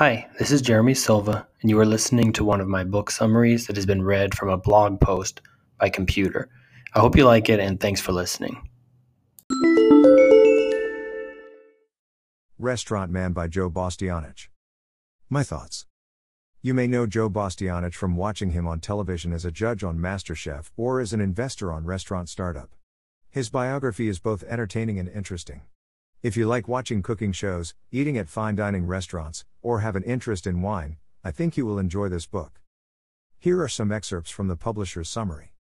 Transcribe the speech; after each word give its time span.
Hi, 0.00 0.26
this 0.38 0.50
is 0.50 0.62
Jeremy 0.62 0.94
Silva, 0.94 1.46
and 1.60 1.68
you 1.68 1.78
are 1.78 1.84
listening 1.84 2.32
to 2.32 2.42
one 2.42 2.62
of 2.62 2.66
my 2.66 2.84
book 2.84 3.10
summaries 3.10 3.66
that 3.66 3.76
has 3.76 3.84
been 3.84 4.02
read 4.02 4.34
from 4.34 4.48
a 4.48 4.56
blog 4.56 4.98
post 4.98 5.42
by 5.78 5.90
computer. 5.90 6.48
I 6.94 7.00
hope 7.00 7.18
you 7.18 7.26
like 7.26 7.50
it, 7.50 7.60
and 7.60 7.78
thanks 7.78 8.00
for 8.00 8.12
listening. 8.12 8.66
Restaurant 12.58 13.10
Man 13.12 13.34
by 13.34 13.46
Joe 13.46 13.68
Bastianich. 13.68 14.48
My 15.28 15.42
thoughts. 15.42 15.84
You 16.62 16.72
may 16.72 16.86
know 16.86 17.06
Joe 17.06 17.28
Bastianich 17.28 17.92
from 17.92 18.16
watching 18.16 18.52
him 18.52 18.66
on 18.66 18.80
television 18.80 19.34
as 19.34 19.44
a 19.44 19.52
judge 19.52 19.84
on 19.84 19.98
MasterChef 19.98 20.70
or 20.78 21.00
as 21.00 21.12
an 21.12 21.20
investor 21.20 21.70
on 21.70 21.84
Restaurant 21.84 22.30
Startup. 22.30 22.70
His 23.28 23.50
biography 23.50 24.08
is 24.08 24.18
both 24.18 24.44
entertaining 24.44 24.98
and 24.98 25.10
interesting. 25.10 25.60
If 26.22 26.36
you 26.36 26.46
like 26.46 26.68
watching 26.68 27.02
cooking 27.02 27.32
shows, 27.32 27.74
eating 27.90 28.18
at 28.18 28.28
fine 28.28 28.54
dining 28.54 28.86
restaurants, 28.86 29.46
or 29.62 29.80
have 29.80 29.96
an 29.96 30.02
interest 30.02 30.46
in 30.46 30.60
wine, 30.60 30.98
I 31.24 31.30
think 31.30 31.56
you 31.56 31.64
will 31.64 31.78
enjoy 31.78 32.10
this 32.10 32.26
book. 32.26 32.60
Here 33.38 33.62
are 33.62 33.68
some 33.68 33.90
excerpts 33.90 34.30
from 34.30 34.46
the 34.46 34.56
publisher's 34.56 35.08
summary. 35.08 35.54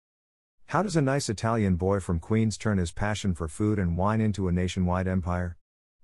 How 0.68 0.82
does 0.82 0.96
a 0.96 1.02
nice 1.02 1.28
Italian 1.28 1.76
boy 1.76 2.00
from 2.00 2.20
Queens 2.20 2.56
turn 2.56 2.78
his 2.78 2.90
passion 2.90 3.34
for 3.34 3.48
food 3.48 3.78
and 3.78 3.98
wine 3.98 4.22
into 4.22 4.48
a 4.48 4.52
nationwide 4.52 5.06
empire? 5.06 5.58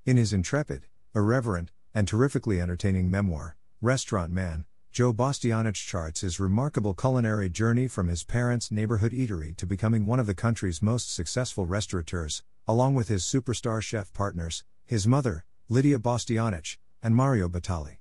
In 0.05 0.19
his 0.19 0.35
intrepid, 0.35 0.87
irreverent, 1.15 1.71
and 1.95 2.07
terrifically 2.07 2.61
entertaining 2.61 3.11
memoir, 3.11 3.57
Restaurant 3.81 4.33
Man, 4.33 4.67
Joe 4.93 5.15
Bastianich 5.15 5.87
charts 5.87 6.21
his 6.21 6.39
remarkable 6.39 6.93
culinary 6.93 7.49
journey 7.49 7.89
from 7.89 8.09
his 8.09 8.25
parents' 8.25 8.71
neighborhood 8.71 9.13
eatery 9.13 9.57
to 9.57 9.65
becoming 9.65 10.05
one 10.05 10.21
of 10.21 10.27
the 10.27 10.35
country's 10.35 10.83
most 10.83 11.11
successful 11.11 11.65
restaurateurs, 11.65 12.43
along 12.69 12.95
with 12.95 13.09
his 13.09 13.25
superstar 13.25 13.81
chef 13.81 14.13
partners, 14.13 14.65
his 14.85 15.07
mother, 15.07 15.47
Lydia 15.71 15.99
Bastianich, 15.99 16.77
and 17.03 17.17
Mario 17.17 17.49
Batali. 17.49 18.01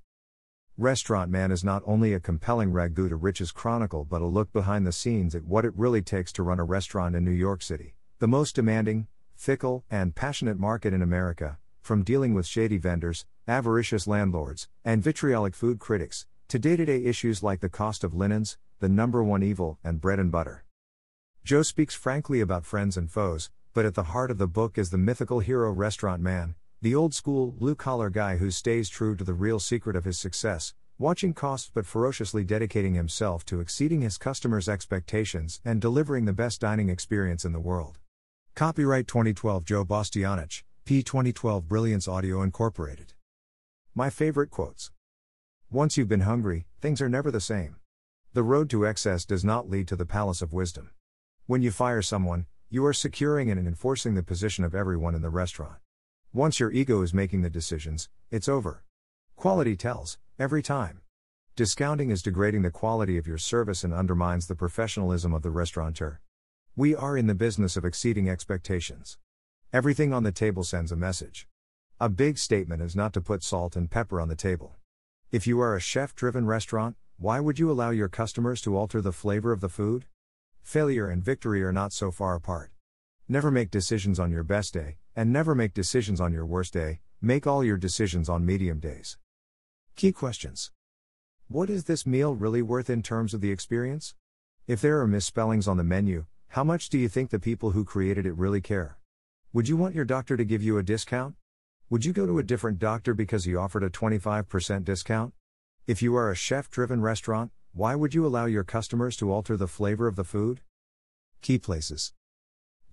Restaurant 0.77 1.31
Man 1.31 1.49
is 1.49 1.63
not 1.63 1.81
only 1.85 2.13
a 2.13 2.19
compelling 2.19 2.73
ragu 2.73 3.07
to 3.07 3.15
riches 3.15 3.53
chronicle 3.53 4.03
but 4.03 4.21
a 4.21 4.25
look 4.25 4.51
behind 4.51 4.85
the 4.85 4.91
scenes 4.91 5.33
at 5.33 5.45
what 5.45 5.63
it 5.63 5.71
really 5.77 6.01
takes 6.01 6.33
to 6.33 6.43
run 6.43 6.59
a 6.59 6.65
restaurant 6.65 7.15
in 7.15 7.23
New 7.23 7.31
York 7.31 7.61
City, 7.61 7.95
the 8.19 8.27
most 8.27 8.53
demanding, 8.53 9.07
fickle, 9.33 9.85
and 9.89 10.13
passionate 10.13 10.59
market 10.59 10.91
in 10.91 11.01
America, 11.01 11.57
from 11.81 12.03
dealing 12.03 12.33
with 12.33 12.45
shady 12.45 12.77
vendors, 12.77 13.25
avaricious 13.47 14.07
landlords, 14.07 14.67
and 14.83 15.01
vitriolic 15.01 15.55
food 15.55 15.79
critics, 15.79 16.25
to 16.51 16.59
day 16.59 16.75
to 16.75 16.83
day 16.83 17.05
issues 17.05 17.41
like 17.41 17.61
the 17.61 17.69
cost 17.69 18.03
of 18.03 18.13
linens, 18.13 18.57
the 18.81 18.89
number 18.89 19.23
one 19.23 19.41
evil, 19.41 19.79
and 19.85 20.01
bread 20.01 20.19
and 20.19 20.33
butter. 20.33 20.65
Joe 21.45 21.61
speaks 21.61 21.95
frankly 21.95 22.41
about 22.41 22.65
friends 22.65 22.97
and 22.97 23.09
foes, 23.09 23.49
but 23.73 23.85
at 23.85 23.93
the 23.93 24.11
heart 24.11 24.29
of 24.29 24.37
the 24.37 24.49
book 24.49 24.77
is 24.77 24.89
the 24.89 24.97
mythical 24.97 25.39
hero 25.39 25.71
restaurant 25.71 26.21
man, 26.21 26.55
the 26.81 26.93
old 26.93 27.13
school, 27.13 27.53
blue 27.53 27.73
collar 27.73 28.09
guy 28.09 28.35
who 28.35 28.51
stays 28.51 28.89
true 28.89 29.15
to 29.15 29.23
the 29.23 29.33
real 29.33 29.59
secret 29.61 29.95
of 29.95 30.03
his 30.03 30.19
success, 30.19 30.73
watching 30.99 31.33
costs 31.33 31.71
but 31.73 31.85
ferociously 31.85 32.43
dedicating 32.43 32.95
himself 32.95 33.45
to 33.45 33.61
exceeding 33.61 34.01
his 34.01 34.17
customers' 34.17 34.67
expectations 34.67 35.61
and 35.63 35.79
delivering 35.79 36.25
the 36.25 36.33
best 36.33 36.59
dining 36.59 36.89
experience 36.89 37.45
in 37.45 37.53
the 37.53 37.61
world. 37.61 37.97
Copyright 38.55 39.07
2012 39.07 39.63
Joe 39.63 39.85
Bastianich, 39.85 40.63
P 40.83 41.01
2012 41.01 41.65
Brilliance 41.69 42.09
Audio 42.09 42.41
Incorporated. 42.41 43.13
My 43.95 44.09
favorite 44.09 44.49
quotes. 44.49 44.91
Once 45.73 45.95
you've 45.95 46.09
been 46.09 46.19
hungry, 46.19 46.65
things 46.81 47.01
are 47.01 47.07
never 47.07 47.31
the 47.31 47.39
same. 47.39 47.77
The 48.33 48.43
road 48.43 48.69
to 48.71 48.85
excess 48.85 49.23
does 49.23 49.45
not 49.45 49.69
lead 49.69 49.87
to 49.87 49.95
the 49.95 50.05
palace 50.05 50.41
of 50.41 50.51
wisdom. 50.51 50.89
When 51.45 51.61
you 51.61 51.71
fire 51.71 52.01
someone, 52.01 52.45
you 52.69 52.85
are 52.85 52.91
securing 52.91 53.49
and 53.49 53.65
enforcing 53.65 54.13
the 54.13 54.21
position 54.21 54.65
of 54.65 54.75
everyone 54.75 55.15
in 55.15 55.21
the 55.21 55.29
restaurant. 55.29 55.77
Once 56.33 56.59
your 56.59 56.73
ego 56.73 57.01
is 57.03 57.13
making 57.13 57.41
the 57.41 57.49
decisions, 57.49 58.09
it's 58.29 58.49
over. 58.49 58.83
Quality 59.37 59.77
tells, 59.77 60.17
every 60.37 60.61
time. 60.61 60.99
Discounting 61.55 62.09
is 62.09 62.21
degrading 62.21 62.63
the 62.63 62.69
quality 62.69 63.17
of 63.17 63.25
your 63.25 63.37
service 63.37 63.85
and 63.85 63.93
undermines 63.93 64.47
the 64.47 64.55
professionalism 64.55 65.33
of 65.33 65.41
the 65.41 65.51
restaurateur. 65.51 66.19
We 66.75 66.97
are 66.97 67.15
in 67.15 67.27
the 67.27 67.33
business 67.33 67.77
of 67.77 67.85
exceeding 67.85 68.27
expectations. 68.29 69.17
Everything 69.71 70.11
on 70.11 70.23
the 70.23 70.33
table 70.33 70.65
sends 70.65 70.91
a 70.91 70.97
message. 70.97 71.47
A 71.97 72.09
big 72.09 72.37
statement 72.37 72.81
is 72.81 72.93
not 72.93 73.13
to 73.13 73.21
put 73.21 73.41
salt 73.41 73.77
and 73.77 73.89
pepper 73.89 74.19
on 74.19 74.27
the 74.27 74.35
table. 74.35 74.75
If 75.31 75.47
you 75.47 75.61
are 75.61 75.77
a 75.77 75.79
chef 75.79 76.13
driven 76.13 76.45
restaurant, 76.45 76.97
why 77.17 77.39
would 77.39 77.57
you 77.57 77.71
allow 77.71 77.91
your 77.91 78.09
customers 78.09 78.59
to 78.63 78.75
alter 78.75 78.99
the 78.99 79.13
flavor 79.13 79.53
of 79.53 79.61
the 79.61 79.69
food? 79.69 80.03
Failure 80.61 81.07
and 81.07 81.23
victory 81.23 81.63
are 81.63 81.71
not 81.71 81.93
so 81.93 82.11
far 82.11 82.35
apart. 82.35 82.71
Never 83.29 83.49
make 83.49 83.71
decisions 83.71 84.19
on 84.19 84.29
your 84.29 84.43
best 84.43 84.73
day, 84.73 84.97
and 85.15 85.31
never 85.31 85.55
make 85.55 85.73
decisions 85.73 86.19
on 86.19 86.33
your 86.33 86.45
worst 86.45 86.73
day, 86.73 86.99
make 87.21 87.47
all 87.47 87.63
your 87.63 87.77
decisions 87.77 88.27
on 88.27 88.45
medium 88.45 88.81
days. 88.81 89.17
Key 89.95 90.11
questions 90.11 90.73
What 91.47 91.69
is 91.69 91.85
this 91.85 92.05
meal 92.05 92.35
really 92.35 92.61
worth 92.61 92.89
in 92.89 93.01
terms 93.01 93.33
of 93.33 93.39
the 93.39 93.51
experience? 93.51 94.15
If 94.67 94.81
there 94.81 94.99
are 94.99 95.07
misspellings 95.07 95.65
on 95.65 95.77
the 95.77 95.85
menu, 95.85 96.25
how 96.49 96.65
much 96.65 96.89
do 96.89 96.97
you 96.97 97.07
think 97.07 97.29
the 97.29 97.39
people 97.39 97.71
who 97.71 97.85
created 97.85 98.25
it 98.25 98.35
really 98.35 98.59
care? 98.59 98.97
Would 99.53 99.69
you 99.69 99.77
want 99.77 99.95
your 99.95 100.03
doctor 100.03 100.35
to 100.35 100.43
give 100.43 100.61
you 100.61 100.77
a 100.77 100.83
discount? 100.83 101.35
Would 101.91 102.05
you 102.05 102.13
go 102.13 102.25
to 102.25 102.39
a 102.39 102.43
different 102.43 102.79
doctor 102.79 103.13
because 103.13 103.43
he 103.43 103.53
offered 103.53 103.83
a 103.83 103.89
25% 103.89 104.85
discount? 104.85 105.33
If 105.87 106.01
you 106.01 106.15
are 106.15 106.31
a 106.31 106.35
chef 106.35 106.69
driven 106.69 107.01
restaurant, 107.01 107.51
why 107.73 107.95
would 107.95 108.13
you 108.13 108.25
allow 108.25 108.45
your 108.45 108.63
customers 108.63 109.17
to 109.17 109.29
alter 109.29 109.57
the 109.57 109.67
flavor 109.67 110.07
of 110.07 110.15
the 110.15 110.23
food? 110.23 110.61
Key 111.41 111.59
places 111.59 112.13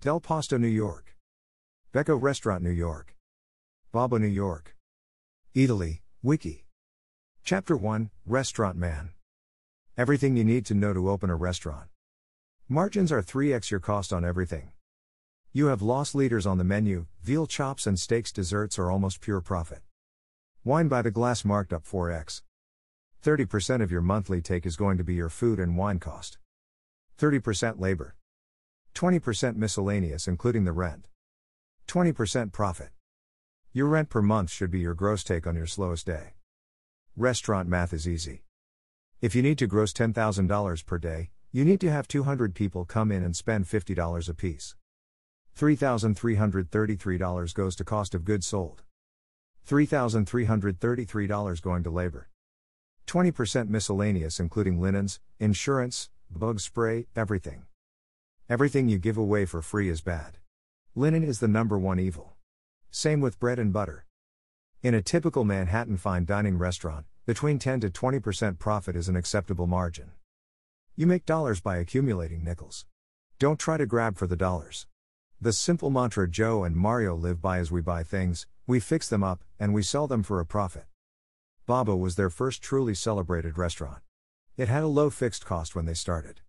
Del 0.01 0.19
Posto, 0.19 0.57
New 0.57 0.67
York. 0.67 1.15
Becco 1.93 2.21
Restaurant, 2.21 2.61
New 2.61 2.71
York. 2.71 3.15
Babbo, 3.93 4.17
New 4.17 4.27
York. 4.27 4.75
Eataly, 5.55 6.01
Wiki. 6.21 6.65
Chapter 7.45 7.77
1 7.77 8.09
Restaurant 8.25 8.75
Man. 8.75 9.11
Everything 9.97 10.35
you 10.35 10.43
need 10.43 10.65
to 10.65 10.73
know 10.73 10.91
to 10.91 11.09
open 11.09 11.29
a 11.29 11.37
restaurant. 11.37 11.87
Margins 12.67 13.13
are 13.13 13.23
3x 13.23 13.71
your 13.71 13.79
cost 13.79 14.11
on 14.11 14.25
everything. 14.25 14.73
You 15.51 15.65
have 15.67 15.81
loss 15.81 16.13
leaders 16.13 16.45
on 16.45 16.59
the 16.59 16.63
menu, 16.63 17.07
veal 17.23 17.47
chops 17.47 17.87
and 17.87 17.99
steaks 17.99 18.31
desserts 18.31 18.77
are 18.77 18.91
almost 18.91 19.19
pure 19.19 19.41
profit. 19.41 19.79
Wine 20.63 20.87
by 20.87 21.01
the 21.01 21.09
glass 21.09 21.43
marked 21.43 21.73
up 21.73 21.83
4x. 21.83 22.43
30% 23.23 23.81
of 23.81 23.91
your 23.91 24.01
monthly 24.01 24.41
take 24.41 24.67
is 24.67 24.75
going 24.75 24.99
to 24.99 25.03
be 25.03 25.15
your 25.15 25.27
food 25.27 25.59
and 25.59 25.75
wine 25.75 25.97
cost. 25.97 26.37
30% 27.19 27.79
labor. 27.79 28.15
20% 28.93 29.55
miscellaneous 29.55 30.27
including 30.27 30.65
the 30.65 30.71
rent. 30.71 31.07
20% 31.87 32.51
profit. 32.51 32.89
Your 33.73 33.87
rent 33.87 34.09
per 34.09 34.21
month 34.21 34.51
should 34.51 34.69
be 34.69 34.81
your 34.81 34.93
gross 34.93 35.23
take 35.23 35.47
on 35.47 35.55
your 35.55 35.65
slowest 35.65 36.05
day. 36.05 36.35
Restaurant 37.17 37.67
math 37.67 37.91
is 37.91 38.07
easy. 38.07 38.43
If 39.19 39.33
you 39.33 39.41
need 39.41 39.57
to 39.57 39.65
gross 39.65 39.93
$10,000 39.93 40.85
per 40.85 40.97
day, 40.99 41.31
you 41.51 41.65
need 41.65 41.81
to 41.81 41.91
have 41.91 42.07
200 42.07 42.53
people 42.53 42.85
come 42.85 43.11
in 43.11 43.23
and 43.23 43.35
spend 43.35 43.65
$50 43.65 44.29
apiece. 44.29 44.75
$3,333 45.59 47.53
goes 47.53 47.75
to 47.75 47.83
cost 47.83 48.15
of 48.15 48.23
goods 48.23 48.47
sold. 48.47 48.83
$3,333 49.67 51.61
going 51.61 51.83
to 51.83 51.89
labor. 51.89 52.29
20% 53.07 53.67
miscellaneous, 53.67 54.39
including 54.39 54.79
linens, 54.79 55.19
insurance, 55.37 56.09
bug 56.31 56.61
spray, 56.61 57.07
everything. 57.13 57.63
Everything 58.49 58.87
you 58.87 58.97
give 58.97 59.17
away 59.17 59.43
for 59.43 59.61
free 59.61 59.89
is 59.89 59.99
bad. 59.99 60.37
Linen 60.95 61.23
is 61.23 61.41
the 61.41 61.49
number 61.49 61.77
one 61.77 61.99
evil. 61.99 62.37
Same 62.89 63.19
with 63.19 63.37
bread 63.37 63.59
and 63.59 63.73
butter. 63.73 64.05
In 64.81 64.93
a 64.93 65.01
typical 65.01 65.43
Manhattan 65.43 65.97
fine 65.97 66.23
dining 66.23 66.57
restaurant, 66.57 67.05
between 67.25 67.59
10 67.59 67.81
to 67.81 67.89
20% 67.89 68.59
profit 68.59 68.95
is 68.95 69.09
an 69.09 69.17
acceptable 69.17 69.67
margin. 69.67 70.11
You 70.95 71.05
make 71.05 71.25
dollars 71.25 71.59
by 71.59 71.79
accumulating 71.79 72.45
nickels. 72.45 72.85
Don't 73.39 73.59
try 73.59 73.75
to 73.75 73.85
grab 73.85 74.15
for 74.15 74.25
the 74.25 74.37
dollars. 74.37 74.87
The 75.41 75.53
simple 75.53 75.89
mantra 75.89 76.27
Joe 76.27 76.65
and 76.65 76.75
Mario 76.75 77.15
live 77.15 77.41
by 77.41 77.59
is 77.59 77.71
we 77.71 77.79
buy 77.79 78.03
things, 78.03 78.45
we 78.67 78.81
fix 78.81 79.07
them 79.07 79.23
up, 79.23 79.45
and 79.57 79.73
we 79.73 79.81
sell 79.81 80.05
them 80.05 80.21
for 80.21 80.41
a 80.41 80.45
profit. 80.45 80.83
Babbo 81.65 81.95
was 81.95 82.17
their 82.17 82.29
first 82.29 82.61
truly 82.61 82.93
celebrated 82.93 83.57
restaurant. 83.57 83.99
It 84.57 84.67
had 84.67 84.83
a 84.83 84.87
low 84.87 85.09
fixed 85.09 85.45
cost 85.45 85.77
when 85.77 85.85
they 85.85 85.93
started. 85.93 86.41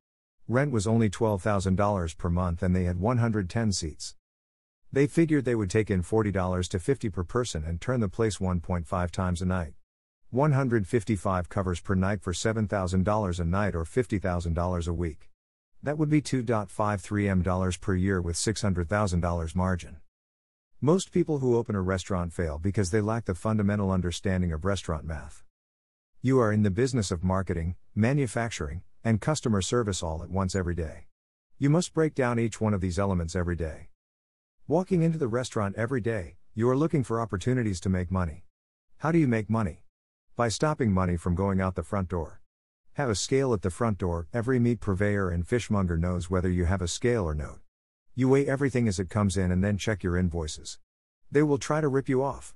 Rent 0.48 0.72
was 0.72 0.88
only 0.88 1.08
$12,000 1.08 2.18
per 2.18 2.30
month 2.30 2.64
and 2.64 2.74
they 2.74 2.82
had 2.82 2.98
110 2.98 3.70
seats. 3.70 4.16
They 4.90 5.06
figured 5.06 5.44
they 5.44 5.54
would 5.54 5.70
take 5.70 5.88
in 5.88 6.02
$40 6.02 6.68
to 6.70 6.78
50 6.80 7.10
per 7.10 7.22
person 7.22 7.62
and 7.64 7.80
turn 7.80 8.00
the 8.00 8.08
place 8.08 8.38
1.5 8.38 9.10
times 9.12 9.40
a 9.40 9.46
night. 9.46 9.74
155 10.30 11.48
covers 11.48 11.80
per 11.80 11.94
night 11.94 12.22
for 12.22 12.32
$7,000 12.32 13.38
a 13.38 13.44
night 13.44 13.76
or 13.76 13.84
$50,000 13.84 14.88
a 14.88 14.92
week. 14.92 15.30
That 15.82 15.96
would 15.96 16.10
be 16.10 16.20
2.53 16.20 17.28
M 17.28 17.42
dollars 17.42 17.78
per 17.78 17.94
year 17.94 18.20
with 18.20 18.36
$600,000 18.36 19.54
margin. 19.54 19.96
Most 20.82 21.10
people 21.10 21.38
who 21.38 21.56
open 21.56 21.74
a 21.74 21.80
restaurant 21.80 22.34
fail 22.34 22.58
because 22.58 22.90
they 22.90 23.00
lack 23.00 23.24
the 23.24 23.34
fundamental 23.34 23.90
understanding 23.90 24.52
of 24.52 24.66
restaurant 24.66 25.04
math. 25.04 25.42
You 26.20 26.38
are 26.38 26.52
in 26.52 26.64
the 26.64 26.70
business 26.70 27.10
of 27.10 27.24
marketing, 27.24 27.76
manufacturing, 27.94 28.82
and 29.02 29.22
customer 29.22 29.62
service 29.62 30.02
all 30.02 30.22
at 30.22 30.28
once 30.28 30.54
every 30.54 30.74
day. 30.74 31.06
You 31.58 31.70
must 31.70 31.94
break 31.94 32.14
down 32.14 32.38
each 32.38 32.60
one 32.60 32.74
of 32.74 32.82
these 32.82 32.98
elements 32.98 33.34
every 33.34 33.56
day. 33.56 33.88
Walking 34.68 35.02
into 35.02 35.16
the 35.16 35.28
restaurant 35.28 35.76
every 35.76 36.02
day, 36.02 36.36
you 36.54 36.68
are 36.68 36.76
looking 36.76 37.04
for 37.04 37.22
opportunities 37.22 37.80
to 37.80 37.88
make 37.88 38.10
money. 38.10 38.44
How 38.98 39.12
do 39.12 39.18
you 39.18 39.28
make 39.28 39.48
money? 39.48 39.84
By 40.36 40.48
stopping 40.48 40.92
money 40.92 41.16
from 41.16 41.34
going 41.34 41.58
out 41.58 41.74
the 41.74 41.82
front 41.82 42.10
door. 42.10 42.39
Have 42.94 43.08
a 43.08 43.14
scale 43.14 43.54
at 43.54 43.62
the 43.62 43.70
front 43.70 43.98
door, 43.98 44.26
every 44.32 44.58
meat 44.58 44.80
purveyor 44.80 45.30
and 45.30 45.46
fishmonger 45.46 45.96
knows 45.96 46.28
whether 46.28 46.50
you 46.50 46.64
have 46.64 46.82
a 46.82 46.88
scale 46.88 47.24
or 47.24 47.34
not. 47.34 47.60
You 48.16 48.28
weigh 48.28 48.46
everything 48.46 48.88
as 48.88 48.98
it 48.98 49.08
comes 49.08 49.36
in 49.36 49.52
and 49.52 49.62
then 49.62 49.78
check 49.78 50.02
your 50.02 50.16
invoices. 50.16 50.78
They 51.30 51.42
will 51.42 51.58
try 51.58 51.80
to 51.80 51.88
rip 51.88 52.08
you 52.08 52.22
off. 52.22 52.54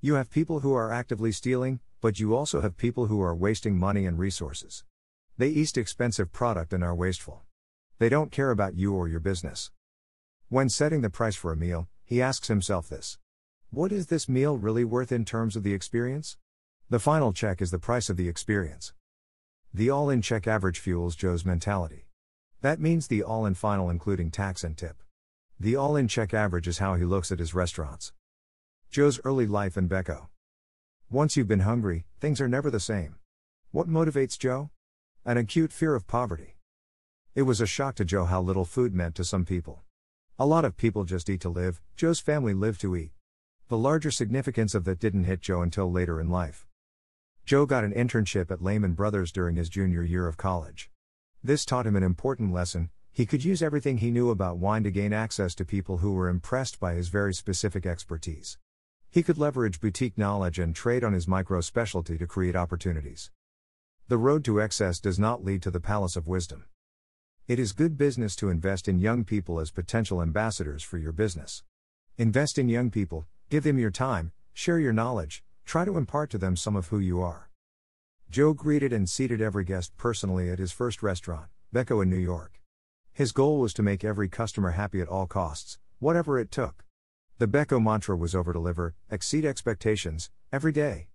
You 0.00 0.14
have 0.14 0.30
people 0.30 0.60
who 0.60 0.74
are 0.74 0.92
actively 0.92 1.32
stealing, 1.32 1.80
but 2.00 2.20
you 2.20 2.36
also 2.36 2.60
have 2.60 2.76
people 2.76 3.06
who 3.06 3.20
are 3.20 3.34
wasting 3.34 3.76
money 3.76 4.06
and 4.06 4.16
resources. 4.16 4.84
They 5.36 5.48
eat 5.48 5.76
expensive 5.76 6.32
product 6.32 6.72
and 6.72 6.84
are 6.84 6.94
wasteful. 6.94 7.42
They 7.98 8.08
don't 8.08 8.30
care 8.30 8.52
about 8.52 8.76
you 8.76 8.94
or 8.94 9.08
your 9.08 9.20
business. 9.20 9.72
When 10.48 10.68
setting 10.68 11.00
the 11.00 11.10
price 11.10 11.34
for 11.34 11.52
a 11.52 11.56
meal, 11.56 11.88
he 12.04 12.22
asks 12.22 12.46
himself 12.46 12.88
this 12.88 13.18
What 13.70 13.90
is 13.90 14.06
this 14.06 14.28
meal 14.28 14.56
really 14.56 14.84
worth 14.84 15.10
in 15.10 15.24
terms 15.24 15.56
of 15.56 15.64
the 15.64 15.74
experience? 15.74 16.36
The 16.88 17.00
final 17.00 17.32
check 17.32 17.60
is 17.60 17.72
the 17.72 17.80
price 17.80 18.08
of 18.08 18.16
the 18.16 18.28
experience. 18.28 18.92
The 19.74 19.90
all 19.90 20.08
in 20.08 20.22
check 20.22 20.46
average 20.46 20.78
fuels 20.78 21.14
Joe's 21.14 21.44
mentality. 21.44 22.06
That 22.62 22.80
means 22.80 23.06
the 23.06 23.22
all 23.22 23.44
in 23.44 23.54
final 23.54 23.90
including 23.90 24.30
tax 24.30 24.64
and 24.64 24.76
tip. 24.76 25.02
The 25.60 25.76
all 25.76 25.94
in 25.94 26.08
check 26.08 26.32
average 26.32 26.66
is 26.66 26.78
how 26.78 26.94
he 26.94 27.04
looks 27.04 27.30
at 27.30 27.38
his 27.38 27.54
restaurants. 27.54 28.12
Joe's 28.90 29.20
early 29.24 29.46
life 29.46 29.76
in 29.76 29.88
Becco. 29.88 30.28
Once 31.10 31.36
you've 31.36 31.48
been 31.48 31.60
hungry, 31.60 32.06
things 32.18 32.40
are 32.40 32.48
never 32.48 32.70
the 32.70 32.80
same. 32.80 33.16
What 33.70 33.88
motivates 33.88 34.38
Joe? 34.38 34.70
An 35.26 35.36
acute 35.36 35.72
fear 35.72 35.94
of 35.94 36.06
poverty. 36.06 36.56
It 37.34 37.42
was 37.42 37.60
a 37.60 37.66
shock 37.66 37.94
to 37.96 38.04
Joe 38.04 38.24
how 38.24 38.40
little 38.40 38.64
food 38.64 38.94
meant 38.94 39.14
to 39.16 39.24
some 39.24 39.44
people. 39.44 39.82
A 40.38 40.46
lot 40.46 40.64
of 40.64 40.76
people 40.76 41.04
just 41.04 41.28
eat 41.28 41.42
to 41.42 41.48
live, 41.48 41.82
Joe's 41.96 42.20
family 42.20 42.54
lived 42.54 42.80
to 42.80 42.96
eat. 42.96 43.10
The 43.68 43.76
larger 43.76 44.10
significance 44.10 44.74
of 44.74 44.84
that 44.84 45.00
didn't 45.00 45.24
hit 45.24 45.42
Joe 45.42 45.60
until 45.60 45.92
later 45.92 46.20
in 46.20 46.30
life. 46.30 46.67
Joe 47.48 47.64
got 47.64 47.82
an 47.82 47.94
internship 47.94 48.50
at 48.50 48.60
Lehman 48.60 48.92
Brothers 48.92 49.32
during 49.32 49.56
his 49.56 49.70
junior 49.70 50.02
year 50.02 50.28
of 50.28 50.36
college. 50.36 50.90
This 51.42 51.64
taught 51.64 51.86
him 51.86 51.96
an 51.96 52.02
important 52.02 52.52
lesson 52.52 52.90
he 53.10 53.24
could 53.24 53.42
use 53.42 53.62
everything 53.62 53.96
he 53.96 54.10
knew 54.10 54.28
about 54.28 54.58
wine 54.58 54.84
to 54.84 54.90
gain 54.90 55.14
access 55.14 55.54
to 55.54 55.64
people 55.64 55.96
who 55.96 56.12
were 56.12 56.28
impressed 56.28 56.78
by 56.78 56.92
his 56.92 57.08
very 57.08 57.32
specific 57.32 57.86
expertise. 57.86 58.58
He 59.08 59.22
could 59.22 59.38
leverage 59.38 59.80
boutique 59.80 60.18
knowledge 60.18 60.58
and 60.58 60.76
trade 60.76 61.02
on 61.02 61.14
his 61.14 61.26
micro 61.26 61.62
specialty 61.62 62.18
to 62.18 62.26
create 62.26 62.54
opportunities. 62.54 63.30
The 64.08 64.18
road 64.18 64.44
to 64.44 64.60
excess 64.60 65.00
does 65.00 65.18
not 65.18 65.42
lead 65.42 65.62
to 65.62 65.70
the 65.70 65.80
palace 65.80 66.16
of 66.16 66.28
wisdom. 66.28 66.66
It 67.46 67.58
is 67.58 67.72
good 67.72 67.96
business 67.96 68.36
to 68.36 68.50
invest 68.50 68.88
in 68.88 68.98
young 68.98 69.24
people 69.24 69.58
as 69.58 69.70
potential 69.70 70.20
ambassadors 70.20 70.82
for 70.82 70.98
your 70.98 71.12
business. 71.12 71.62
Invest 72.18 72.58
in 72.58 72.68
young 72.68 72.90
people, 72.90 73.26
give 73.48 73.64
them 73.64 73.78
your 73.78 73.90
time, 73.90 74.32
share 74.52 74.78
your 74.78 74.92
knowledge, 74.92 75.42
try 75.68 75.84
to 75.84 75.98
impart 75.98 76.30
to 76.30 76.38
them 76.38 76.56
some 76.56 76.74
of 76.74 76.86
who 76.86 76.98
you 76.98 77.20
are. 77.20 77.50
Joe 78.30 78.54
greeted 78.54 78.90
and 78.90 79.06
seated 79.06 79.42
every 79.42 79.64
guest 79.64 79.94
personally 79.98 80.48
at 80.50 80.58
his 80.58 80.72
first 80.72 81.02
restaurant, 81.02 81.48
Becco 81.74 82.02
in 82.02 82.08
New 82.08 82.16
York. 82.16 82.62
His 83.12 83.32
goal 83.32 83.60
was 83.60 83.74
to 83.74 83.82
make 83.82 84.02
every 84.02 84.30
customer 84.30 84.70
happy 84.70 85.02
at 85.02 85.08
all 85.08 85.26
costs, 85.26 85.78
whatever 85.98 86.38
it 86.38 86.50
took. 86.50 86.86
The 87.36 87.46
Becco 87.46 87.82
mantra 87.82 88.16
was 88.16 88.34
over 88.34 88.54
deliver, 88.54 88.94
exceed 89.10 89.44
expectations, 89.44 90.30
every 90.50 90.72
day. 90.72 91.08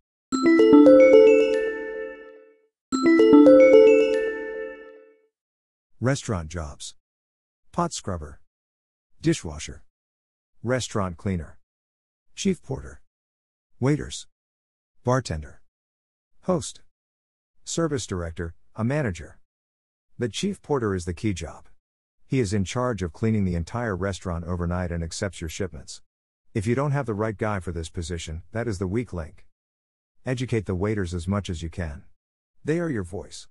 Restaurant 5.99 6.49
jobs. 6.49 6.93
Pot 7.71 7.91
scrubber. 7.91 8.39
Dishwasher. 9.19 9.83
Restaurant 10.61 11.17
cleaner. 11.17 11.57
Chief 12.35 12.61
porter. 12.61 13.01
Waiters. 13.79 14.27
Bartender. 15.05 15.59
Host. 16.43 16.79
Service 17.65 18.07
director, 18.07 18.55
a 18.73 18.85
manager. 18.85 19.37
The 20.17 20.29
chief 20.29 20.61
porter 20.61 20.95
is 20.95 21.03
the 21.03 21.13
key 21.13 21.33
job. 21.33 21.67
He 22.25 22.39
is 22.39 22.53
in 22.53 22.63
charge 22.63 23.03
of 23.03 23.11
cleaning 23.11 23.43
the 23.43 23.55
entire 23.55 23.97
restaurant 23.97 24.45
overnight 24.45 24.93
and 24.93 25.03
accepts 25.03 25.41
your 25.41 25.49
shipments. 25.49 26.01
If 26.53 26.65
you 26.65 26.73
don't 26.73 26.93
have 26.93 27.05
the 27.05 27.13
right 27.13 27.37
guy 27.37 27.59
for 27.59 27.73
this 27.73 27.89
position, 27.89 28.43
that 28.53 28.65
is 28.65 28.79
the 28.79 28.87
weak 28.87 29.11
link. 29.11 29.45
Educate 30.25 30.67
the 30.67 30.73
waiters 30.73 31.13
as 31.13 31.27
much 31.27 31.49
as 31.49 31.61
you 31.61 31.69
can. 31.69 32.03
They 32.63 32.79
are 32.79 32.89
your 32.89 33.03
voice. 33.03 33.49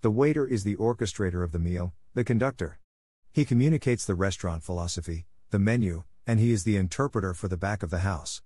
The 0.00 0.10
waiter 0.10 0.46
is 0.46 0.64
the 0.64 0.76
orchestrator 0.76 1.44
of 1.44 1.52
the 1.52 1.58
meal, 1.58 1.92
the 2.14 2.24
conductor. 2.24 2.78
He 3.30 3.44
communicates 3.44 4.06
the 4.06 4.14
restaurant 4.14 4.62
philosophy, 4.62 5.26
the 5.50 5.58
menu, 5.58 6.04
and 6.26 6.40
he 6.40 6.50
is 6.50 6.64
the 6.64 6.78
interpreter 6.78 7.34
for 7.34 7.48
the 7.48 7.58
back 7.58 7.82
of 7.82 7.90
the 7.90 7.98
house. 7.98 8.40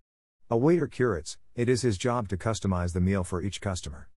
A 0.50 0.56
waiter 0.56 0.86
curates, 0.86 1.36
it 1.58 1.68
is 1.68 1.82
his 1.82 1.98
job 1.98 2.28
to 2.28 2.36
customize 2.36 2.92
the 2.92 3.00
meal 3.00 3.24
for 3.24 3.42
each 3.42 3.60
customer. 3.60 4.08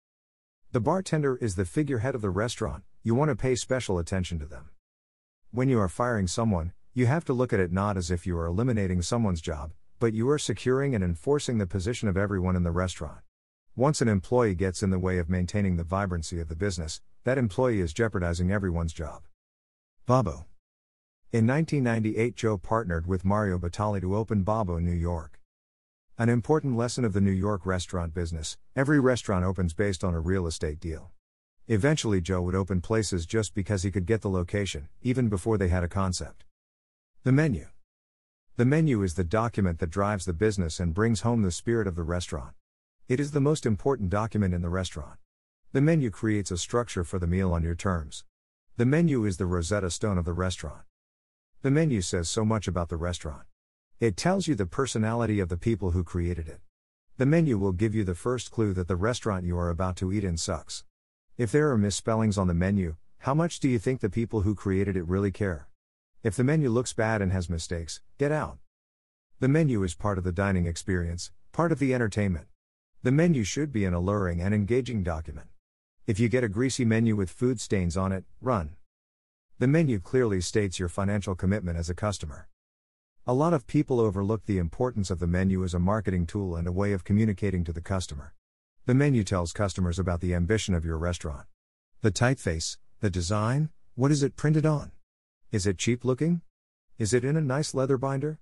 The 0.74 0.80
bartender 0.80 1.38
is 1.38 1.56
the 1.56 1.66
figurehead 1.66 2.14
of 2.14 2.22
the 2.22 2.30
restaurant, 2.30 2.84
you 3.02 3.16
want 3.16 3.30
to 3.30 3.36
pay 3.36 3.56
special 3.56 3.98
attention 3.98 4.38
to 4.38 4.46
them. 4.46 4.70
When 5.50 5.68
you 5.68 5.80
are 5.80 5.90
firing 5.90 6.28
someone, 6.28 6.72
you 6.94 7.08
have 7.08 7.26
to 7.26 7.34
look 7.34 7.52
at 7.52 7.60
it 7.60 7.72
not 7.72 7.98
as 7.98 8.12
if 8.12 8.28
you 8.28 8.38
are 8.38 8.46
eliminating 8.46 9.02
someone's 9.02 9.42
job, 9.42 9.72
but 10.00 10.14
you 10.14 10.30
are 10.30 10.38
securing 10.38 10.94
and 10.94 11.04
enforcing 11.04 11.58
the 11.58 11.66
position 11.66 12.08
of 12.08 12.16
everyone 12.16 12.56
in 12.56 12.62
the 12.62 12.70
restaurant. 12.70 13.22
Once 13.76 14.02
an 14.02 14.08
employee 14.08 14.54
gets 14.54 14.84
in 14.84 14.92
the 14.92 15.00
way 15.00 15.18
of 15.18 15.28
maintaining 15.28 15.78
the 15.78 15.84
vibrancy 15.84 16.40
of 16.40 16.48
the 16.48 16.56
business, 16.56 17.02
that 17.24 17.40
employee 17.40 17.82
is 17.82 17.92
jeopardizing 17.92 18.52
everyone's 18.52 18.94
job. 18.94 19.24
Babbo. 20.06 20.46
In 21.32 21.48
1998, 21.48 22.36
Joe 22.36 22.60
partnered 22.60 23.08
with 23.08 23.26
Mario 23.26 23.58
Batali 23.58 24.00
to 24.02 24.16
open 24.16 24.44
Babbo 24.44 24.78
New 24.78 24.92
York. 24.92 25.41
An 26.18 26.30
important 26.30 26.76
lesson 26.76 27.06
of 27.06 27.14
the 27.14 27.22
New 27.22 27.32
York 27.32 27.66
restaurant 27.66 28.14
business 28.14 28.58
every 28.76 29.00
restaurant 29.00 29.46
opens 29.46 29.74
based 29.74 30.04
on 30.04 30.14
a 30.14 30.20
real 30.20 30.46
estate 30.46 30.80
deal. 30.80 31.12
Eventually, 31.68 32.20
Joe 32.22 32.42
would 32.42 32.54
open 32.54 32.82
places 32.82 33.26
just 33.26 33.56
because 33.56 33.84
he 33.84 33.92
could 33.92 34.06
get 34.06 34.22
the 34.22 34.30
location, 34.30 34.90
even 35.02 35.30
before 35.30 35.58
they 35.58 35.70
had 35.70 35.84
a 35.84 35.88
concept. 35.88 36.44
The 37.24 37.32
menu. 37.32 37.68
The 38.58 38.66
menu 38.66 39.02
is 39.02 39.14
the 39.14 39.24
document 39.24 39.80
that 39.80 39.90
drives 39.90 40.26
the 40.26 40.34
business 40.34 40.80
and 40.80 40.94
brings 40.94 41.22
home 41.22 41.42
the 41.42 41.52
spirit 41.52 41.88
of 41.88 41.96
the 41.96 42.04
restaurant. 42.04 42.54
It 43.08 43.20
is 43.20 43.32
the 43.32 43.40
most 43.40 43.66
important 43.66 44.10
document 44.10 44.54
in 44.54 44.62
the 44.62 44.70
restaurant. 44.70 45.18
The 45.72 45.82
menu 45.82 46.10
creates 46.10 46.52
a 46.52 46.58
structure 46.58 47.06
for 47.06 47.20
the 47.20 47.28
meal 47.28 47.54
on 47.54 47.64
your 47.64 47.76
terms. 47.76 48.26
The 48.76 48.86
menu 48.86 49.26
is 49.26 49.38
the 49.38 49.46
Rosetta 49.46 49.90
Stone 49.90 50.18
of 50.18 50.26
the 50.26 50.34
restaurant. 50.34 50.84
The 51.62 51.72
menu 51.72 52.02
says 52.02 52.30
so 52.30 52.44
much 52.44 52.68
about 52.68 52.90
the 52.90 52.98
restaurant. 52.98 53.44
It 54.02 54.18
tells 54.18 54.48
you 54.48 54.56
the 54.56 54.66
personality 54.66 55.40
of 55.40 55.50
the 55.50 55.58
people 55.58 55.92
who 55.92 56.04
created 56.04 56.48
it. 56.48 56.60
The 57.18 57.26
menu 57.28 57.60
will 57.60 57.72
give 57.72 57.94
you 57.94 58.04
the 58.04 58.16
first 58.16 58.50
clue 58.50 58.74
that 58.74 58.88
the 58.88 58.96
restaurant 58.96 59.46
you 59.46 59.56
are 59.60 59.70
about 59.70 59.96
to 59.98 60.12
eat 60.12 60.24
in 60.24 60.38
sucks. 60.38 60.84
If 61.38 61.52
there 61.52 61.70
are 61.70 61.78
misspellings 61.78 62.36
on 62.36 62.48
the 62.48 62.56
menu, 62.56 62.96
how 63.20 63.36
much 63.36 63.60
do 63.60 63.70
you 63.70 63.78
think 63.78 64.02
the 64.02 64.10
people 64.10 64.42
who 64.42 64.56
created 64.56 64.98
it 64.98 65.08
really 65.08 65.30
care? 65.30 65.68
If 66.24 66.36
the 66.36 66.44
menu 66.44 66.72
looks 66.72 66.94
bad 66.94 67.22
and 67.22 67.32
has 67.32 67.48
mistakes, 67.48 68.02
get 68.18 68.32
out. 68.32 68.58
The 69.40 69.48
menu 69.48 69.84
is 69.84 69.94
part 69.94 70.18
of 70.18 70.24
the 70.24 70.32
dining 70.32 70.66
experience, 70.66 71.30
part 71.52 71.72
of 71.72 71.78
the 71.78 71.94
entertainment. 71.94 72.48
The 73.04 73.12
menu 73.12 73.44
should 73.44 73.72
be 73.72 73.86
an 73.86 73.94
alluring 73.94 74.42
and 74.42 74.52
engaging 74.52 75.04
document. 75.04 75.50
If 76.08 76.20
you 76.20 76.28
get 76.28 76.44
a 76.44 76.50
greasy 76.50 76.86
menu 76.86 77.16
with 77.16 77.30
food 77.30 77.62
stains 77.62 77.96
on 77.96 78.12
it, 78.12 78.24
run. 78.42 78.78
The 79.60 79.68
menu 79.68 80.00
clearly 80.00 80.42
states 80.42 80.80
your 80.80 80.90
financial 80.90 81.36
commitment 81.36 81.78
as 81.78 81.88
a 81.88 81.94
customer. 81.94 82.48
A 83.28 83.36
lot 83.36 83.54
of 83.54 83.68
people 83.68 84.00
overlook 84.00 84.48
the 84.48 84.58
importance 84.58 85.12
of 85.12 85.20
the 85.20 85.28
menu 85.28 85.64
as 85.64 85.76
a 85.76 85.80
marketing 85.80 86.26
tool 86.26 86.56
and 86.56 86.68
a 86.68 86.72
way 86.72 86.92
of 86.92 87.04
communicating 87.04 87.64
to 87.66 87.72
the 87.72 87.80
customer. 87.80 88.34
The 88.88 88.96
menu 88.96 89.24
tells 89.24 89.54
customers 89.54 90.00
about 90.00 90.22
the 90.22 90.34
ambition 90.34 90.74
of 90.74 90.84
your 90.84 90.98
restaurant. 90.98 91.46
The 92.02 92.12
typeface, 92.12 92.78
the 93.00 93.12
design, 93.12 93.70
what 93.94 94.10
is 94.10 94.24
it 94.24 94.36
printed 94.36 94.66
on? 94.66 94.92
Is 95.52 95.68
it 95.68 95.78
cheap 95.78 96.04
looking? 96.04 96.42
Is 96.98 97.14
it 97.14 97.24
in 97.24 97.38
a 97.38 97.42
nice 97.42 97.76
leather 97.76 97.96
binder? 97.96 98.40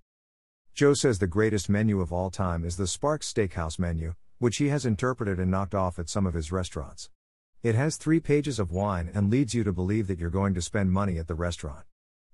Joe 0.74 0.94
says 0.94 1.20
the 1.20 1.28
greatest 1.28 1.68
menu 1.68 2.00
of 2.00 2.14
all 2.14 2.30
time 2.30 2.64
is 2.64 2.78
the 2.78 2.88
Sparks 2.88 3.34
Steakhouse 3.34 3.80
menu, 3.80 4.14
which 4.38 4.58
he 4.58 4.70
has 4.70 4.86
interpreted 4.86 5.42
and 5.42 5.52
knocked 5.52 5.76
off 5.76 6.00
at 6.00 6.08
some 6.08 6.26
of 6.26 6.36
his 6.36 6.54
restaurants. 6.54 7.10
It 7.62 7.76
has 7.76 7.98
three 7.98 8.22
pages 8.22 8.60
of 8.60 8.72
wine 8.72 9.12
and 9.14 9.30
leads 9.30 9.54
you 9.54 9.66
to 9.66 9.74
believe 9.74 10.08
that 10.08 10.20
you're 10.20 10.30
going 10.30 10.54
to 10.54 10.62
spend 10.62 10.94
money 10.94 11.18
at 11.18 11.28
the 11.28 11.36
restaurant. 11.36 11.84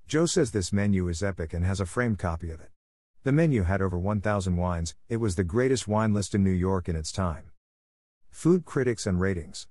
Joe 0.08 0.28
says 0.28 0.52
this 0.52 0.72
menu 0.72 1.08
is 1.08 1.24
epic 1.24 1.52
and 1.52 1.66
has 1.66 1.80
a 1.80 1.86
framed 1.86 2.20
copy 2.20 2.52
of 2.52 2.62
it. 2.62 2.70
The 3.24 3.32
menu 3.32 3.64
had 3.64 3.82
over 3.82 3.98
1,000 3.98 4.56
wines, 4.56 4.94
it 5.10 5.18
was 5.18 5.36
the 5.36 5.44
greatest 5.44 5.88
wine 5.88 6.14
list 6.14 6.36
in 6.36 6.44
New 6.44 6.52
York 6.52 6.88
in 6.88 6.96
its 6.96 7.12
time. 7.12 7.50
Food 8.30 8.66
critics 8.66 9.08
and 9.08 9.20
ratings. 9.20 9.68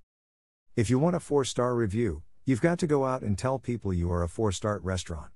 If 0.75 0.91
you 0.91 0.99
want 0.99 1.15
a 1.15 1.21
four 1.21 1.45
star 1.45 1.77
review, 1.77 2.25
you've 2.45 2.61
got 2.61 2.81
to 2.81 2.89
go 2.89 3.05
out 3.05 3.23
and 3.23 3.39
tell 3.39 3.61
people 3.61 3.95
you 3.95 4.11
are 4.11 4.25
a 4.25 4.29
four 4.29 4.51
star 4.51 4.81
restaurant. 4.81 5.31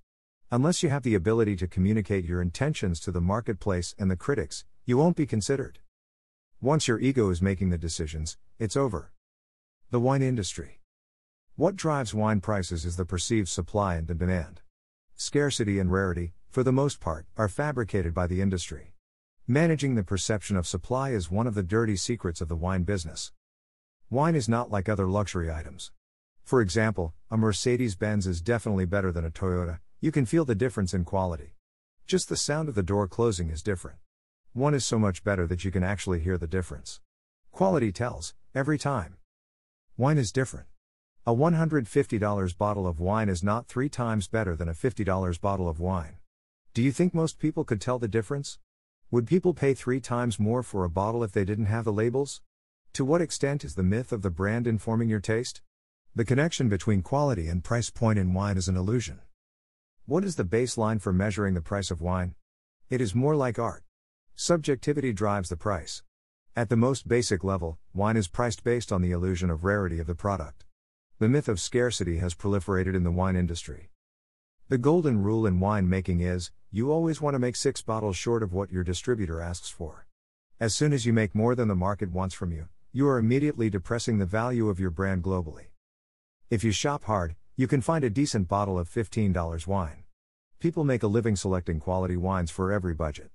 Unless 0.51 0.83
you 0.83 0.89
have 0.89 1.05
the 1.05 1.15
ability 1.15 1.55
to 1.57 1.69
communicate 1.69 2.25
your 2.25 2.43
intentions 2.43 2.99
to 3.01 3.13
the 3.13 3.21
marketplace 3.21 3.95
and 4.01 4.11
the 4.11 4.17
critics, 4.17 4.65
you 4.85 4.99
won't 4.99 5.17
be 5.17 5.27
considered. 5.27 5.79
Once 6.61 6.89
your 6.89 6.99
ego 6.99 7.31
is 7.31 7.41
making 7.41 7.71
the 7.71 7.79
decisions, 7.79 8.37
it's 8.59 8.77
over. 8.77 9.13
The 9.93 10.01
wine 10.01 10.23
industry. 10.23 10.81
What 11.55 11.77
drives 11.77 12.15
wine 12.15 12.41
prices 12.41 12.85
is 12.85 12.97
the 12.97 13.05
perceived 13.05 13.49
supply 13.49 13.95
and 13.95 14.09
the 14.09 14.15
demand. 14.15 14.61
Scarcity 15.21 15.81
and 15.81 15.91
rarity, 15.91 16.33
for 16.49 16.63
the 16.63 16.71
most 16.71 17.01
part, 17.01 17.27
are 17.37 17.49
fabricated 17.49 18.15
by 18.15 18.29
the 18.29 18.41
industry. 18.41 18.95
Managing 19.49 19.97
the 19.97 20.05
perception 20.05 20.57
of 20.57 20.65
supply 20.65 21.11
is 21.11 21.29
one 21.29 21.49
of 21.49 21.57
the 21.57 21.65
dirty 21.65 21.97
secrets 21.97 22.41
of 22.41 22.47
the 22.47 22.55
wine 22.55 22.85
business. 22.85 23.33
Wine 24.11 24.37
is 24.37 24.49
not 24.49 24.71
like 24.71 24.89
other 24.89 25.09
luxury 25.09 25.51
items. 25.51 25.91
For 26.45 26.61
example, 26.61 27.15
a 27.33 27.37
Mercedes 27.37 27.97
Benz 27.97 28.29
is 28.29 28.41
definitely 28.41 28.85
better 28.85 29.11
than 29.11 29.25
a 29.25 29.31
Toyota, 29.31 29.81
you 30.01 30.13
can 30.13 30.25
feel 30.25 30.45
the 30.45 30.55
difference 30.55 30.95
in 30.95 31.05
quality. 31.05 31.57
Just 32.07 32.29
the 32.29 32.37
sound 32.37 32.69
of 32.69 32.77
the 32.77 32.85
door 32.85 33.09
closing 33.09 33.51
is 33.51 33.61
different. 33.61 33.99
One 34.53 34.73
is 34.73 34.87
so 34.87 35.01
much 35.01 35.25
better 35.25 35.49
that 35.49 35.65
you 35.65 35.73
can 35.73 35.83
actually 35.83 36.21
hear 36.21 36.39
the 36.39 36.47
difference. 36.47 37.01
Quality 37.51 37.91
tells, 37.91 38.35
every 38.55 38.79
time. 38.79 39.17
Wine 39.97 40.17
is 40.17 40.31
different. 40.31 40.69
A 41.29 41.35
$150 41.35 42.57
bottle 42.57 42.87
of 42.87 43.01
wine 43.01 43.29
is 43.29 43.43
not 43.43 43.69
three 43.69 43.91
times 43.91 44.29
better 44.29 44.57
than 44.57 44.67
a 44.67 44.73
$50 44.73 45.39
bottle 45.43 45.69
of 45.69 45.79
wine. 45.79 46.17
Do 46.73 46.81
you 46.81 46.91
think 46.91 47.13
most 47.13 47.39
people 47.39 47.65
could 47.65 47.83
tell 47.83 47.99
the 47.99 48.09
difference? 48.09 48.59
Would 49.11 49.27
people 49.27 49.53
pay 49.53 49.75
three 49.75 50.01
times 50.01 50.41
more 50.41 50.63
for 50.63 50.85
a 50.85 50.89
bottle 50.89 51.23
if 51.23 51.33
they 51.33 51.45
didn't 51.45 51.67
have 51.67 51.85
the 51.85 51.93
labels? 51.93 52.41
To 52.95 53.05
what 53.05 53.21
extent 53.21 53.63
is 53.63 53.75
the 53.75 53.83
myth 53.83 54.11
of 54.11 54.23
the 54.23 54.31
brand 54.31 54.67
informing 54.67 55.11
your 55.11 55.21
taste? 55.21 55.61
The 56.17 56.25
connection 56.25 56.71
between 56.71 57.03
quality 57.03 57.49
and 57.49 57.63
price 57.63 57.91
point 57.91 58.19
in 58.19 58.33
wine 58.33 58.57
is 58.57 58.69
an 58.69 58.79
illusion. 58.79 59.21
What 60.07 60.25
is 60.25 60.37
the 60.37 60.45
baseline 60.45 60.99
for 60.99 61.13
measuring 61.13 61.53
the 61.53 61.61
price 61.61 61.91
of 61.91 62.01
wine? 62.01 62.37
It 62.89 63.03
is 63.03 63.15
more 63.15 63.37
like 63.37 63.59
art. 63.59 63.85
Subjectivity 64.35 65.13
drives 65.13 65.51
the 65.51 65.59
price. 65.59 66.03
At 66.57 66.71
the 66.71 66.77
most 66.77 67.07
basic 67.07 67.45
level, 67.45 67.79
wine 67.93 68.17
is 68.17 68.29
priced 68.29 68.65
based 68.65 68.91
on 68.91 69.03
the 69.03 69.11
illusion 69.11 69.51
of 69.51 69.63
rarity 69.63 69.99
of 69.99 70.07
the 70.07 70.15
product. 70.15 70.65
The 71.21 71.29
myth 71.29 71.49
of 71.49 71.59
scarcity 71.59 72.19
has 72.19 72.37
proliferated 72.37 72.95
in 72.95 73.03
the 73.03 73.11
wine 73.11 73.35
industry. 73.35 73.91
The 74.69 74.79
golden 74.79 75.21
rule 75.21 75.47
in 75.47 75.59
wine 75.59 75.89
making 75.89 76.21
is 76.21 76.53
you 76.71 76.93
always 76.93 77.21
want 77.21 77.35
to 77.35 77.41
make 77.41 77.57
six 77.57 77.83
bottles 77.83 78.17
short 78.17 78.41
of 78.41 78.53
what 78.53 78.71
your 78.71 78.85
distributor 78.85 79.41
asks 79.41 79.69
for. 79.69 80.07
As 80.61 80.77
soon 80.77 80.93
as 80.93 81.07
you 81.07 81.13
make 81.13 81.35
more 81.35 81.57
than 81.57 81.67
the 81.67 81.75
market 81.75 82.13
wants 82.13 82.37
from 82.37 82.53
you, 82.53 82.69
you 82.93 83.09
are 83.09 83.19
immediately 83.19 83.69
depressing 83.69 84.19
the 84.19 84.27
value 84.27 84.69
of 84.69 84.79
your 84.79 84.91
brand 84.91 85.25
globally. 85.25 85.71
If 86.51 86.63
you 86.63 86.71
shop 86.71 87.03
hard, 87.03 87.35
you 87.57 87.67
can 87.67 87.81
find 87.81 88.05
a 88.05 88.11
decent 88.11 88.47
bottle 88.47 88.79
of 88.79 88.89
$15 88.89 89.67
wine. 89.67 90.05
People 90.61 90.85
make 90.85 91.03
a 91.03 91.09
living 91.09 91.35
selecting 91.35 91.81
quality 91.81 92.17
wines 92.17 92.53
for 92.53 92.71
every 92.71 92.95
budget. 92.95 93.33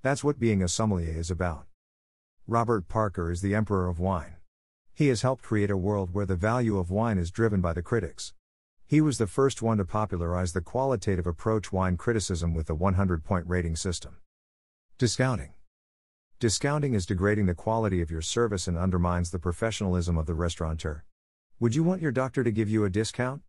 That's 0.00 0.24
what 0.24 0.40
being 0.40 0.62
a 0.62 0.68
sommelier 0.68 1.18
is 1.18 1.30
about. 1.30 1.66
Robert 2.46 2.88
Parker 2.88 3.30
is 3.30 3.42
the 3.42 3.54
emperor 3.54 3.88
of 3.88 3.98
wine. 3.98 4.35
He 4.96 5.08
has 5.08 5.20
helped 5.20 5.44
create 5.44 5.70
a 5.70 5.76
world 5.76 6.14
where 6.14 6.24
the 6.24 6.36
value 6.36 6.78
of 6.78 6.90
wine 6.90 7.18
is 7.18 7.30
driven 7.30 7.60
by 7.60 7.74
the 7.74 7.82
critics. 7.82 8.32
He 8.86 9.02
was 9.02 9.18
the 9.18 9.26
first 9.26 9.60
one 9.60 9.76
to 9.76 9.84
popularize 9.84 10.54
the 10.54 10.62
qualitative 10.62 11.26
approach 11.26 11.70
wine 11.70 11.98
criticism 11.98 12.54
with 12.54 12.66
the 12.66 12.74
100 12.74 13.22
point 13.22 13.44
rating 13.46 13.76
system. 13.76 14.16
Discounting. 14.96 15.52
Discounting 16.40 16.94
is 16.94 17.04
degrading 17.04 17.44
the 17.44 17.54
quality 17.54 18.00
of 18.00 18.10
your 18.10 18.22
service 18.22 18.66
and 18.66 18.78
undermines 18.78 19.30
the 19.30 19.38
professionalism 19.38 20.16
of 20.16 20.24
the 20.24 20.32
restaurateur. 20.32 21.04
Would 21.60 21.74
you 21.74 21.84
want 21.84 22.00
your 22.00 22.10
doctor 22.10 22.42
to 22.42 22.50
give 22.50 22.70
you 22.70 22.86
a 22.86 22.88
discount? 22.88 23.42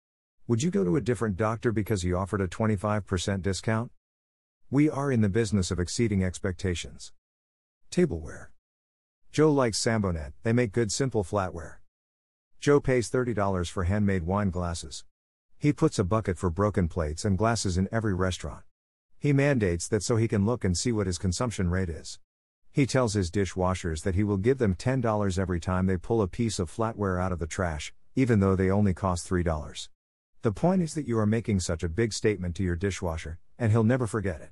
Would 0.47 0.63
you 0.63 0.69
go 0.69 0.83
to 0.83 0.97
a 0.97 1.01
different 1.01 1.37
doctor 1.37 1.71
because 1.71 2.01
he 2.01 2.11
offered 2.11 2.41
a 2.41 2.49
25% 2.49 3.41
discount? 3.41 3.91
We 4.69 4.89
are 4.89 5.13
in 5.13 5.21
the 5.21 5.29
business 5.29 5.71
of 5.71 5.79
exceeding 5.79 6.25
expectations. 6.25 7.13
Tableware. 7.89 8.51
Joe 9.31 9.51
likes 9.51 9.79
Sambonet, 9.79 10.33
they 10.43 10.53
make 10.53 10.71
good 10.71 10.91
simple 10.91 11.23
flatware. 11.23 11.75
Joe 12.59 12.79
pays 12.79 13.09
$30 13.09 13.69
for 13.69 13.83
handmade 13.83 14.23
wine 14.23 14.49
glasses. 14.49 15.05
He 15.57 15.73
puts 15.73 15.99
a 15.99 16.03
bucket 16.03 16.37
for 16.37 16.49
broken 16.49 16.87
plates 16.87 17.23
and 17.23 17.37
glasses 17.37 17.77
in 17.77 17.87
every 17.91 18.13
restaurant. 18.13 18.63
He 19.19 19.33
mandates 19.33 19.87
that 19.87 20.03
so 20.03 20.15
he 20.15 20.27
can 20.27 20.45
look 20.45 20.63
and 20.63 20.77
see 20.77 20.91
what 20.91 21.07
his 21.07 21.17
consumption 21.17 21.69
rate 21.69 21.89
is. 21.89 22.19
He 22.71 22.85
tells 22.85 23.13
his 23.13 23.31
dishwashers 23.31 24.03
that 24.03 24.15
he 24.15 24.23
will 24.23 24.37
give 24.37 24.59
them 24.59 24.75
$10 24.75 25.39
every 25.39 25.59
time 25.59 25.87
they 25.87 25.97
pull 25.97 26.21
a 26.21 26.27
piece 26.27 26.59
of 26.59 26.71
flatware 26.71 27.19
out 27.21 27.31
of 27.31 27.39
the 27.39 27.47
trash, 27.47 27.93
even 28.15 28.39
though 28.39 28.55
they 28.55 28.69
only 28.69 28.93
cost 28.93 29.27
$3. 29.27 29.89
The 30.43 30.51
point 30.51 30.81
is 30.83 30.93
that 30.93 31.07
you 31.07 31.17
are 31.17 31.25
making 31.25 31.59
such 31.59 31.81
a 31.83 31.89
big 31.89 32.13
statement 32.13 32.55
to 32.55 32.63
your 32.63 32.75
dishwasher, 32.75 33.39
and 33.57 33.71
he'll 33.71 33.83
never 33.83 34.05
forget 34.05 34.41
it. 34.41 34.51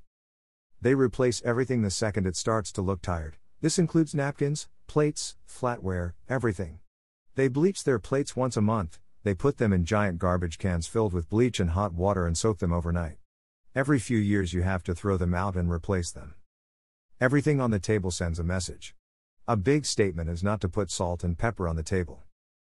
They 0.81 0.95
replace 0.95 1.41
everything 1.45 1.83
the 1.83 1.91
second 1.91 2.25
it 2.25 2.35
starts 2.35 2.71
to 2.73 2.81
look 2.81 3.01
tired. 3.01 3.37
This 3.61 3.79
includes 3.79 4.13
napkins, 4.13 4.67
plates, 4.87 5.35
flatware, 5.47 6.13
everything. 6.29 6.79
They 7.35 7.47
bleach 7.47 7.83
their 7.83 7.99
plates 7.99 8.35
once 8.35 8.57
a 8.57 8.61
month, 8.61 8.99
they 9.23 9.33
put 9.33 9.57
them 9.57 9.73
in 9.73 9.85
giant 9.85 10.19
garbage 10.19 10.57
cans 10.57 10.87
filled 10.87 11.11
with 11.11 11.29
bleach 11.29 11.59
and 11.59 11.71
hot 11.71 11.93
water 11.93 12.27
and 12.27 12.37
soak 12.37 12.59
them 12.59 12.71
overnight. 12.71 13.17
Every 13.73 13.97
few 13.97 14.17
years 14.17 14.53
you 14.53 14.61
have 14.61 14.83
to 14.83 14.93
throw 14.93 15.17
them 15.17 15.33
out 15.33 15.55
and 15.55 15.69
replace 15.71 16.11
them. 16.11 16.35
Everything 17.19 17.59
on 17.59 17.71
the 17.71 17.79
table 17.79 18.11
sends 18.11 18.39
a 18.39 18.43
message. 18.43 18.95
A 19.47 19.57
big 19.57 19.85
statement 19.85 20.29
is 20.29 20.43
not 20.43 20.61
to 20.61 20.69
put 20.69 20.91
salt 20.91 21.23
and 21.23 21.37
pepper 21.37 21.67
on 21.67 21.75
the 21.75 21.83
table. 21.83 22.23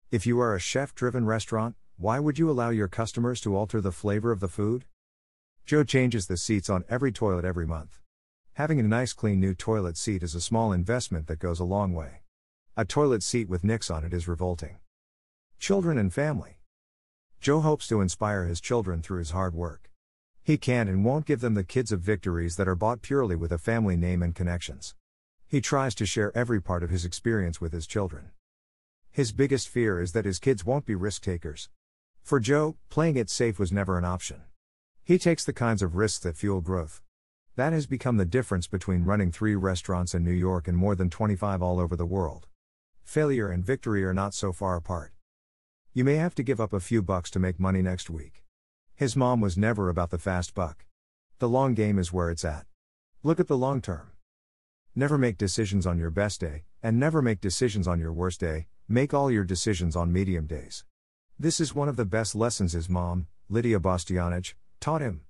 If 0.10 0.26
you 0.26 0.40
are 0.40 0.56
a 0.56 0.60
chef 0.60 0.96
driven 0.96 1.26
restaurant, 1.26 1.76
why 1.98 2.20
would 2.20 2.40
you 2.40 2.50
allow 2.50 2.70
your 2.70 2.88
customers 2.88 3.42
to 3.42 3.56
alter 3.56 3.82
the 3.82 3.92
flavor 3.92 4.32
of 4.32 4.40
the 4.40 4.48
food? 4.48 4.86
Joe 5.66 5.84
changes 5.84 6.28
the 6.28 6.38
seats 6.38 6.70
on 6.70 6.86
every 6.90 7.12
toilet 7.12 7.46
every 7.46 7.68
month. 7.68 8.00
Having 8.58 8.80
a 8.80 8.84
nice 8.84 9.14
clean 9.14 9.40
new 9.40 9.54
toilet 9.54 9.98
seat 9.98 10.24
is 10.24 10.34
a 10.34 10.42
small 10.42 10.72
investment 10.72 11.28
that 11.28 11.38
goes 11.38 11.60
a 11.60 11.64
long 11.64 11.94
way. 11.94 12.24
A 12.76 12.86
toilet 12.86 13.22
seat 13.22 13.48
with 13.48 13.64
nicks 13.64 13.92
on 13.92 14.04
it 14.04 14.16
is 14.16 14.28
revolting. 14.28 14.80
Children 15.60 16.00
and 16.00 16.12
family. 16.12 16.58
Joe 17.40 17.60
hopes 17.60 17.88
to 17.90 18.02
inspire 18.02 18.46
his 18.46 18.60
children 18.60 19.04
through 19.04 19.20
his 19.20 19.30
hard 19.30 19.54
work. 19.54 19.92
He 20.44 20.58
can 20.58 20.88
and 20.88 21.06
won't 21.06 21.28
give 21.28 21.40
them 21.40 21.54
the 21.54 21.64
kids 21.64 21.92
of 21.92 22.00
victories 22.00 22.56
that 22.56 22.68
are 22.68 22.74
bought 22.74 23.04
purely 23.04 23.36
with 23.36 23.52
a 23.52 23.60
family 23.60 23.96
name 23.96 24.24
and 24.24 24.34
connections. 24.34 24.96
He 25.46 25.62
tries 25.62 25.94
to 25.94 26.08
share 26.08 26.36
every 26.36 26.60
part 26.60 26.82
of 26.82 26.90
his 26.90 27.06
experience 27.06 27.62
with 27.62 27.74
his 27.74 27.86
children. 27.86 28.32
His 29.12 29.32
biggest 29.32 29.70
fear 29.70 30.02
is 30.02 30.14
that 30.14 30.26
his 30.26 30.40
kids 30.40 30.66
won't 30.66 30.88
be 30.88 30.96
risk 30.96 31.22
takers. 31.22 31.70
For 32.24 32.40
Joe, 32.40 32.76
playing 32.90 33.18
it 33.18 33.30
safe 33.30 33.60
was 33.60 33.72
never 33.72 34.00
an 34.00 34.06
option. 34.06 34.42
He 35.04 35.20
takes 35.20 35.46
the 35.46 35.54
kinds 35.54 35.84
of 35.84 35.96
risks 35.96 36.24
that 36.24 36.38
fuel 36.38 36.62
growth. 36.62 37.04
That 37.58 37.74
has 37.74 37.88
become 37.88 38.18
the 38.18 38.26
difference 38.26 38.68
between 38.68 39.04
running 39.04 39.32
three 39.32 39.56
restaurants 39.56 40.14
in 40.14 40.24
New 40.24 40.30
York 40.30 40.68
and 40.68 40.78
more 40.78 40.94
than 40.94 41.10
25 41.10 41.64
all 41.64 41.80
over 41.80 41.96
the 41.96 42.06
world. 42.06 42.46
Failure 43.04 43.50
and 43.50 43.66
victory 43.66 44.06
are 44.06 44.14
not 44.14 44.36
so 44.36 44.54
far 44.54 44.76
apart. 44.76 45.12
You 45.92 46.04
may 46.04 46.18
have 46.18 46.36
to 46.36 46.44
give 46.44 46.62
up 46.62 46.72
a 46.72 46.80
few 46.80 47.02
bucks 47.02 47.32
to 47.32 47.40
make 47.40 47.60
money 47.60 47.82
next 47.82 48.12
week. 48.12 48.44
His 48.94 49.16
mom 49.16 49.42
was 49.42 49.58
never 49.58 49.90
about 49.90 50.12
the 50.12 50.20
fast 50.20 50.54
buck. 50.54 50.86
The 51.40 51.50
long 51.50 51.74
game 51.74 51.98
is 51.98 52.14
where 52.14 52.30
it's 52.30 52.46
at. 52.46 52.68
Look 53.24 53.40
at 53.40 53.48
the 53.48 53.58
long 53.58 53.82
term. 53.82 54.12
Never 54.94 55.18
make 55.18 55.40
decisions 55.40 55.88
on 55.88 55.98
your 55.98 56.12
best 56.12 56.40
day, 56.40 56.66
and 56.84 57.00
never 57.00 57.24
make 57.24 57.42
decisions 57.42 57.88
on 57.88 58.00
your 58.00 58.14
worst 58.14 58.40
day, 58.40 58.68
make 58.88 59.16
all 59.16 59.32
your 59.32 59.44
decisions 59.44 59.96
on 59.96 60.14
medium 60.14 60.46
days. 60.46 60.86
This 61.40 61.60
is 61.60 61.74
one 61.74 61.90
of 61.90 61.96
the 61.96 62.06
best 62.06 62.36
lessons 62.36 62.74
his 62.74 62.88
mom, 62.88 63.26
Lydia 63.50 63.80
Bastianich, 63.80 64.54
taught 64.80 65.02
him. 65.02 65.22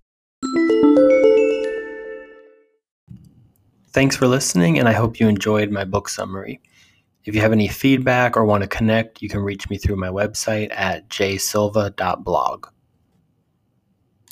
Thanks 3.97 4.15
for 4.15 4.27
listening, 4.27 4.77
and 4.77 4.87
I 4.87 4.91
hope 4.93 5.19
you 5.19 5.27
enjoyed 5.27 5.71
my 5.71 5.83
book 5.83 6.07
summary. 6.07 6.61
If 7.25 7.33
you 7.33 7.41
have 7.41 7.51
any 7.51 7.67
feedback 7.67 8.37
or 8.37 8.45
want 8.45 8.61
to 8.61 8.67
connect, 8.67 9.23
you 9.23 9.27
can 9.27 9.39
reach 9.39 9.71
me 9.71 9.79
through 9.79 9.95
my 9.95 10.09
website 10.09 10.71
at 10.71 11.09
jsilva.blog. 11.09 12.67